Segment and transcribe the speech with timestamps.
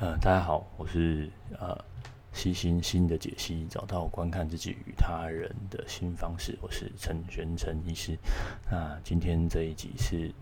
[0.00, 1.28] 呃，大家好，我是
[1.58, 1.76] 呃，
[2.32, 6.56] 细心新的解析，找到观看自己与他人的新方式。
[6.62, 8.16] 我是陈玄成医师。
[8.70, 10.32] 那今天这一集是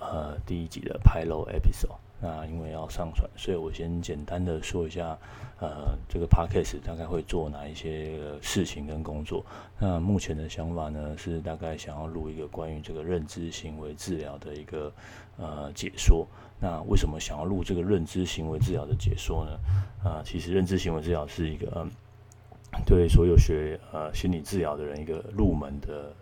[0.00, 2.05] 呃第一集的拍漏 Episode。
[2.20, 5.18] 那因为要上传，所以我先简单的说一下，
[5.60, 9.44] 呃，这个 Podcast 大概会做哪一些事情跟工作。
[9.78, 14.92] 那目前的想法呢，是大概想要录一个关于这个认知行为治疗的一个
[15.36, 16.26] 呃解说。
[16.58, 19.58] 那为什么想要录这个认知行为治疗的解说呢？
[20.02, 21.86] 啊、其实认知行为治疗是一个、
[22.72, 26.14] 呃、对所有学呃心理治疗的人一个入门的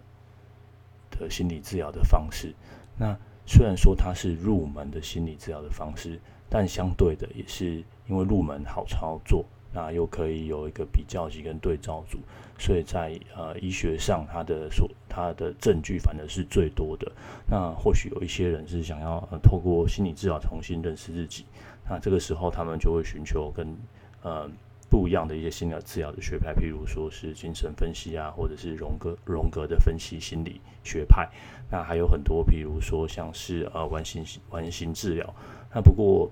[1.13, 2.53] 的心理治疗的方式。
[2.97, 12.19] 那虽然说它是入门的心理治疗的方式，但相对的也是因为入门好操作，那又可以有一个比较级跟对照组，
[12.59, 17.11] 所以在呃医学上它的所它的证据反而是最多的。
[17.49, 21.45] 那或许有一些人是想要、透过心理治疗重新认识自己，
[21.89, 23.77] 那这个时候他们就会寻求跟
[24.23, 24.51] 呃。
[24.95, 31.29] 不一样的一些心理治疗的学派，譬如说是精神分析啊，或者是荣格荣格的分析心理学派。
[31.69, 35.35] 那还有很多，譬如说像是呃完形完形治疗。
[35.75, 36.31] 那不过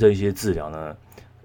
[0.00, 0.96] 这一些治疗呢，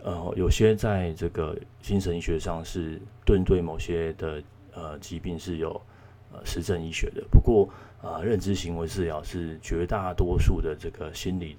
[0.03, 4.41] 呃，有些在这个精神医学上是针对某些的
[4.73, 5.79] 呃疾病是有
[6.33, 7.23] 呃实证医学的。
[7.29, 7.69] 不过
[8.01, 11.55] 呃认知行为治疗是绝大多数的这个心理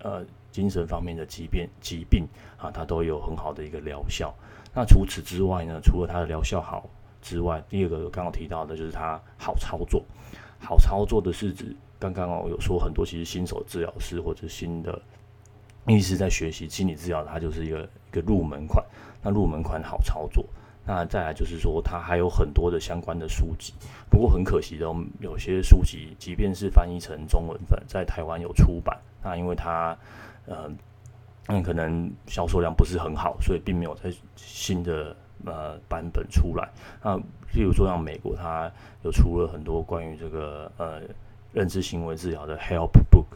[0.00, 0.22] 呃。
[0.56, 2.26] 精神方面的疾病疾病
[2.56, 4.34] 啊，它都有很好的一个疗效。
[4.74, 6.88] 那除此之外呢，除了它的疗效好
[7.20, 10.02] 之外，第二个刚刚提到的就是它好操作。
[10.58, 14.98] 好操作的是指，刚刚我有说很多，其实新手治疗师或者新的
[15.86, 18.82] 医师在学习心理治疗，它就是一个一个入门款。
[19.22, 20.42] 那入门款好操作。
[20.88, 23.74] 那再来就是说，它还有很多的相关的书籍。
[24.08, 24.86] 不过很可惜的，
[25.20, 29.98] 有些书籍即便是翻译成中文本，在台湾有出版，那因为它
[30.46, 30.70] 呃，
[31.48, 36.68] 嗯，可能销售量不是很好，所以并没有在新的呃版本出来。
[37.02, 37.16] 那
[37.54, 38.70] 例如说像美国，它
[39.02, 41.00] 有出了很多关于这个呃
[41.52, 43.26] 认知行为治疗的 Help Book。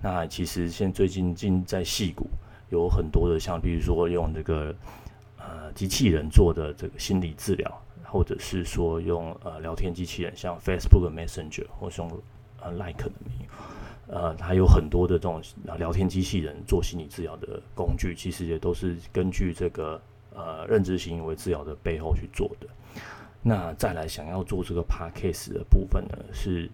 [0.00, 2.28] 那其实现最近近在戏谷
[2.70, 4.74] 有很多的，像比如说用这个
[5.38, 12.10] 呃机器人做的这个心理治疗，或者是说用呃聊天机器人，像 Facebook Messenger 或是用
[12.60, 13.12] 呃 Like 的。
[14.08, 15.40] 呃，还有很多的这种
[15.78, 20.00] 聊天机器人做心理治疗的工具，其实也都是根据这个
[20.34, 22.66] 呃认知行为治疗的背后去做的。
[23.42, 26.70] 那再来想要做这个 podcast 的部分呢，是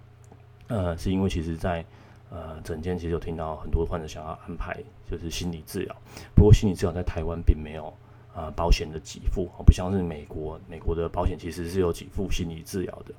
[0.66, 1.84] 呃是因为其实在
[2.31, 4.77] 呃整间其实有听到很多患者想要安排
[5.10, 5.97] 就是心理治疗，
[6.34, 7.87] 不过心理治疗在台湾并没有
[8.34, 13.15] 啊、呃、保险的给付，不像是美国，美国的保险其实是有给付心理治疗的。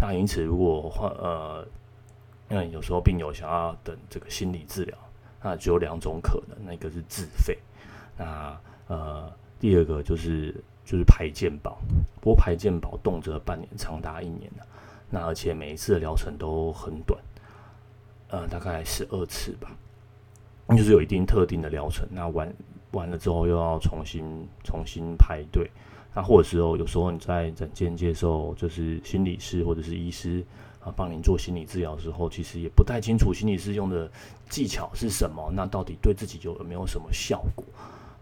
[0.00, 1.66] 那因此如果患呃
[2.54, 4.96] 因为有时候病友想要等这个心理治疗，
[5.42, 7.58] 那只有两种可能，那个是自费，
[8.16, 8.56] 那
[8.86, 9.28] 呃
[9.58, 10.54] 第二个就是
[10.84, 11.76] 就是排健保，
[12.20, 14.64] 不过排健保动辄半年，长达一年的，
[15.10, 17.20] 那而且每一次的疗程都很短，
[18.28, 19.76] 呃大概十二次吧，
[20.76, 22.54] 就是有一定特定的疗程，那完
[22.92, 25.68] 完了之后又要重新重新排队，
[26.14, 30.44] 那或者时候有时候你在诊间接受就是心理师或者是医师。
[30.84, 34.10] 啊，帮您做心理治疗的时候，其实也不太清楚心理师用的
[34.50, 37.64] 技巧是什么，那到底对自己有没有什么效果？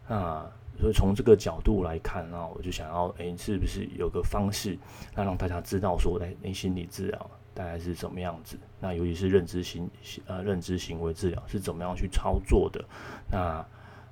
[0.08, 0.46] 那
[0.80, 4.78] 所以从这个角度来看，那我就想要，诶、欸，是不是有个方式，
[5.14, 8.56] 那让大家知道说，诶、欸，心理治疗大概是怎么样子？
[8.80, 9.90] 那尤其是认知行
[10.26, 12.84] 呃认知行为治疗是怎么样去操作的？
[13.30, 13.66] 那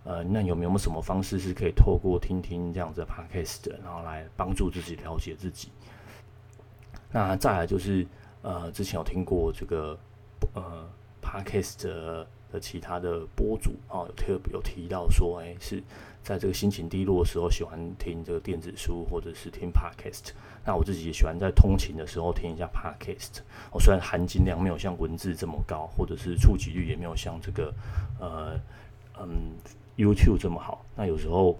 [0.04, 5.70] 呃，那有没有什么方式是可以透过听听这样子的 podcast，然后来帮助自己了解自己？
[7.12, 8.04] 那再来就是。
[8.42, 9.98] 呃，之前有听过这个
[10.54, 10.88] 呃
[11.22, 15.82] ，Podcast 的，的其他的播主啊，有特别有提到说，哎，是
[16.22, 20.30] 在这个心情低落的时候，喜欢听这个电子书或者是听 Podcast。
[20.64, 23.40] 那我自己也喜欢在通勤的时候听一下 Podcast。
[23.70, 27.74] 我虽然含金量没有像文字这么高，或者是触及率也没有像这个
[28.18, 28.58] 呃
[29.20, 29.52] 嗯
[29.96, 31.58] YouTube 这么好，那有时候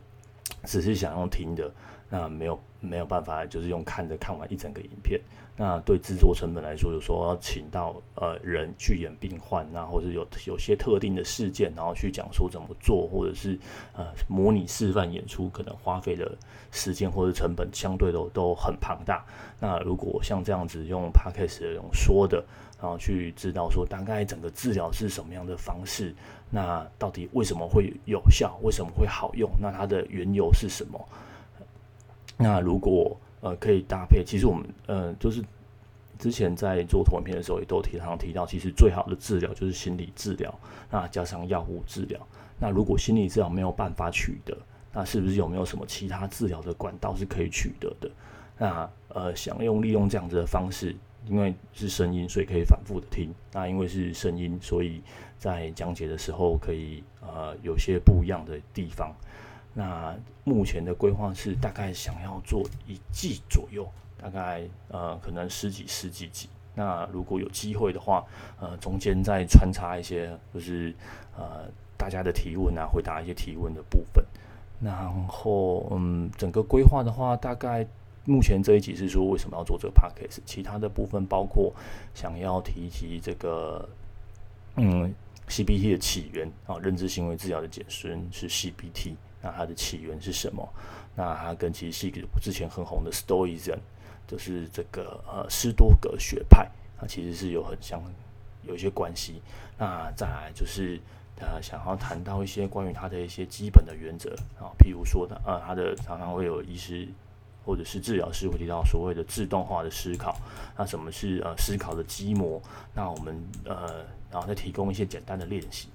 [0.65, 1.71] 只是想要听的。
[2.13, 5.21] 那没有没有办法，就是用看的看完一整个影片。
[5.57, 13.59] 那对制作成本来说，有时候请到呃人去演病患，那或者有有些特定的事件，然后去讲说怎么做，或者是
[13.93, 16.35] 呃模拟示范演出，可能花费的
[16.71, 19.23] 时间或者成本相对都都很庞大。
[19.59, 22.43] 那如果像这样子用 Podcast 用说的，
[22.81, 26.15] 然后去知道说大概整个治疗是什么样的方式，
[26.49, 30.99] 那到底为什么会有效，为什么会好用，那它的缘由是什么？
[32.41, 35.45] 那如果呃可以搭配，其实我们呃就是
[36.19, 40.53] 之前在做投影片的时候，也都提常提到，其实最好的治疗就是心理治疗，
[40.91, 42.19] 那加上药物治疗。
[42.59, 44.57] 那如果心理治疗没有办法取得，
[44.93, 48.11] 那是不是有没有什么其他治疗的管道是可以取得的？
[48.59, 50.95] 那呃，想用利用这样子的方式，
[51.27, 53.33] 因为是声音，所以可以反复的听。
[53.53, 55.03] 那因为是声音，所以
[55.39, 59.15] 在讲解的时候可以呃有些不一样的地方。
[59.73, 63.89] 那目前的规划是大概想要做一季左右，
[64.21, 66.49] 大概呃可能十几十几集。
[66.75, 68.25] 那如果有机会的话，
[68.61, 70.95] 呃中间再穿插一些就是
[71.37, 74.25] 呃大家的提问啊，回答一些提问的部分。
[74.81, 77.87] 然后嗯，整个规划的话，大概
[78.25, 81.73] 目前这一集是说为什么要做这个 podcast，其他的部分包括
[82.15, 83.87] 想要提及这个
[84.77, 85.13] 嗯
[85.49, 89.15] CBT 的起源啊，认知行为治疗的简称是 CBT。
[89.43, 90.69] 那它的起源是什么？
[91.17, 93.79] 那它跟其实是一个之前很红的 Stoicism，
[94.27, 98.01] 就是这个呃斯多葛学派，它其实是有很相
[98.63, 99.43] 有一些关系。
[99.77, 101.01] 那再来就是
[101.41, 107.09] 呃想要谈到一些关于它的一些基本的原则啊，譬如说的呃它的常常会有医师
[107.65, 110.39] 或者是治疗师会提到所谓的自动化的思考。
[110.77, 112.63] 那什么是呃思考的基模？
[112.95, 115.89] 那我们呃然后再提供一些简单的练习。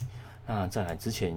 [0.46, 1.34] 那再来之前。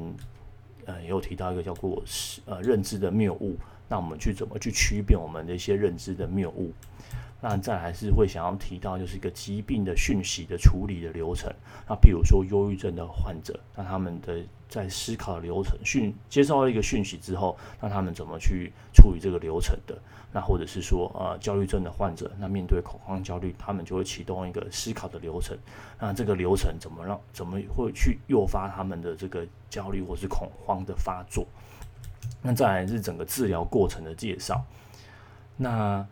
[0.88, 2.02] 呃，也有提到一个叫做
[2.46, 3.58] 呃认知的谬误，
[3.90, 6.72] 那我们去怎么去区别我们的一些认知的谬误？
[7.40, 11.52] 那再来是会想要提到就是一个疾病的讯息的处理的流程。
[11.88, 19.96] 那比如说忧郁症的患者，那他们的在思考流程讯接受到一个讯息之后，那他们怎么去处理这个流程的？
[20.30, 25.56] 那或者是说呃焦虑症的患者，那面对恐慌焦虑，他们就会启动一个思考的流程。
[25.98, 31.46] 那这个流程怎么让怎么会去诱发他们的这个焦虑或是恐慌的发作？
[32.42, 34.62] 那再来是整个治疗过程的介绍。
[35.56, 36.06] 那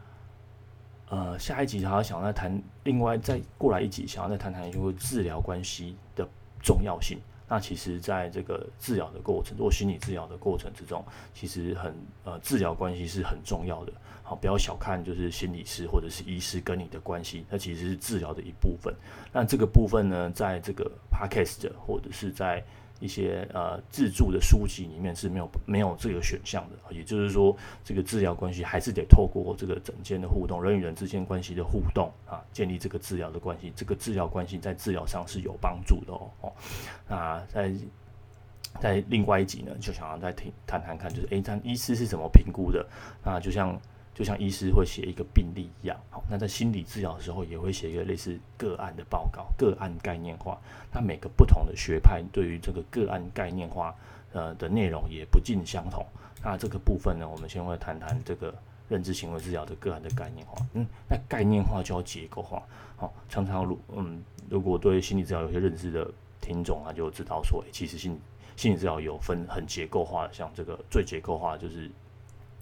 [1.09, 6.27] 呃，下一集还要想再谈，另外再过来一集，想要再谈谈就是治疗关系的
[6.61, 7.19] 重要性。
[7.49, 11.95] 那其实，在这个治疗的过程，做心理治疗的过程之中，其实很
[12.25, 13.93] 呃，治疗关系是很重要的。
[14.25, 18.93] 好，不要小看就是心理师或者是医师跟你的关系，它其实是治疗的一部分。
[19.33, 22.61] 那这个部分呢，在这个 podcast 或者是在
[23.01, 33.73] 一些呃自助的书籍里面是没有没有这个选项的，也就是说，这个治疗关系还是得透过这个诊间的互动，人与人之间关系的互动啊，建立这个治疗的关系。
[33.77, 36.31] 这个治疗关系在治疗上是有帮助的哦。
[36.41, 36.53] 哦，
[37.09, 37.73] 那在
[38.81, 42.87] 在另外一集呢，就想要再听谈谈看，就是诶，他医师是怎么评估的？
[43.25, 43.81] 那就像。
[44.17, 50.59] 就像医师会写一个病例一样，好，那在心理治疗的时候也会写一个类似个案的报告，个案概念化。
[50.91, 53.95] 那每个不同的学派对于这个个案概念化，
[54.33, 56.03] 呃的内容也不尽相同。
[56.43, 58.55] 那这个部分呢，我们先会谈谈这个
[58.89, 60.65] 认知行为治疗的个案的概念化。
[60.73, 62.63] 嗯，那概念化就要结构化。
[62.97, 66.11] 好，常常如嗯，如果对心理治疗有些认识的
[66.41, 68.19] 听众啊，就知道说，欸，其实心
[68.57, 71.91] 心理治疗有分很结构化的，像这个最结构化就是。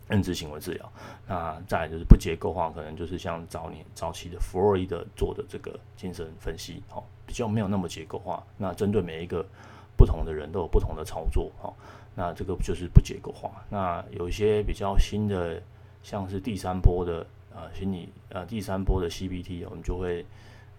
[0.08, 0.92] 认知行为治疗，
[1.26, 8.44] 那再来就是不结构化，可能就是像早年早期的弗洛伊德做的这个精神分析，哦，比较没有那么结构化。
[8.58, 9.44] 那针对每一个
[9.96, 11.72] 不同的人都有不同的操作，哦，
[12.14, 13.64] 那这个就是不结构化。
[13.70, 15.62] 那有一些比较新的，
[16.02, 20.26] 像是第三波的呃心理呃第三波的 CBT，我们就会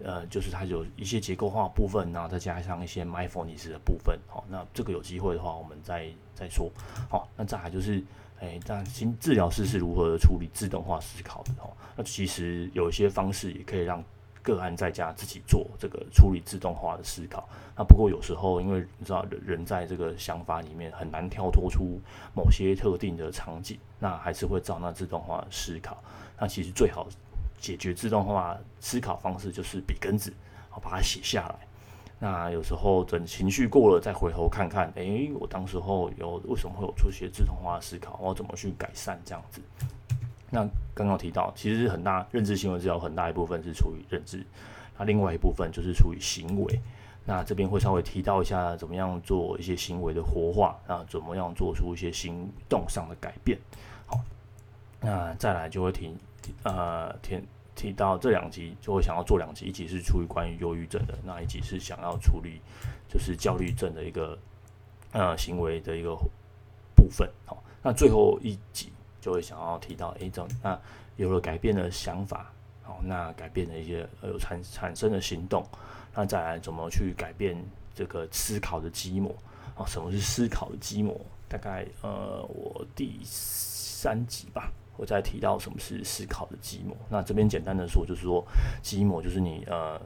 [0.03, 6.71] 呃就是它有一些结构化部分，然后再加上一些 mindfulness 的部分，好，那这个有机会的话，我们再再说。
[7.09, 8.03] 好，那再来就是。
[8.39, 11.71] 诶，但新治疗师是如何处理自动化思考的哦？
[11.95, 14.03] 那其实有一些方式也可以让
[14.41, 17.47] 个案在家自己做这个处理自动化的思考。
[17.75, 21.99] 那不过有时候，因为你知道人在这个想法里面很难跳脱出
[22.35, 26.03] 某些特定的场景，那还是会照那自动化思考。
[26.37, 27.07] 那其实最好
[27.57, 30.31] 解决自动化思考方式就是笔根子，
[30.69, 31.67] 好把它写下来。
[32.17, 39.61] 那有时候等情绪过了，再回头看看，诶、我当时候有为什么会有出现自动化思考，我怎么去改善这样子？
[40.49, 44.45] 那刚刚提到，其实很大认知行为治疗很大一部分是处于认知，
[44.97, 46.79] 那另外一部分就是处于行为。
[47.25, 53.59] 那这边会稍微提到一下，怎么样做一些行为的活化，啊，怎么样做出一些行动上的改变。
[54.05, 54.21] 好，
[55.01, 56.15] 那再来就会提，
[56.63, 57.43] 呃，填。
[57.75, 62.61] 提到这两集，就会想要做两集，一集是处于关于忧郁症的，那一集是想要处理
[63.09, 64.37] 就是焦虑症的一个
[65.11, 66.15] 呃行为的一个
[66.95, 67.29] 部分。
[67.45, 70.79] 好，那最后一集就会想要提到，诶，这那
[71.17, 72.51] 有了改变的想法，
[72.81, 75.67] 好，那改变的一些有产产生的行动，
[76.13, 77.61] 那再来怎么去改变
[77.93, 79.35] 这个思考的积模？
[79.75, 81.19] 啊，什么是思考的积模？
[81.49, 84.71] 大概呃，我第三集吧。
[84.97, 86.95] 我再提到什么是思考的基模。
[87.09, 88.45] 那这边简单的说，就是说
[88.81, 89.99] 基模就是你呃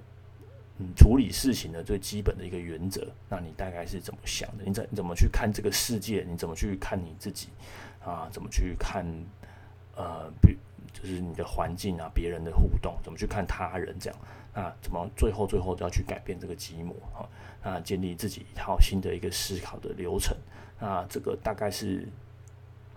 [0.77, 3.07] 嗯处理事情的最基本的一个原则。
[3.29, 4.63] 那你大概是怎么想的？
[4.65, 6.25] 你怎你怎么去看这个世界？
[6.27, 7.49] 你怎么去看你自己
[8.03, 8.29] 啊？
[8.31, 9.05] 怎么去看
[9.95, 10.57] 呃，比
[10.93, 14.19] 就是你的环境啊，别人的互动，怎么去看他人这样？
[14.53, 17.27] 那怎么最后最后都要去改变这个基模啊？
[17.63, 20.35] 那建立自己一套新的一个思考的流程。
[20.79, 22.07] 那这个大概是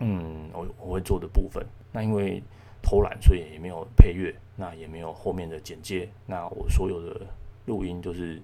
[0.03, 1.65] 嗯，我我会做的部分。
[1.93, 2.43] 那因为
[2.83, 6.09] 偷懒，所以也没有配乐，那也没有后面的剪接。
[6.27, 7.27] 那我所有的
[7.67, 8.43] 录音就是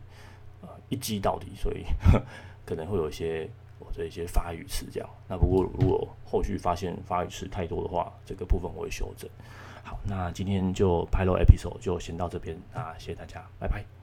[0.60, 1.84] 呃一击到底，所以
[2.64, 3.48] 可能会有一些
[3.78, 5.10] 我的一些发语词这样。
[5.28, 9.28] 那不过如果后续发现发语词太多的话，这个部分我会修正。
[9.82, 13.97] 好，那今天就 Pyro episode 就先到这边，那谢谢大家，拜拜。